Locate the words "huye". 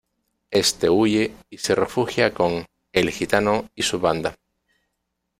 0.89-1.31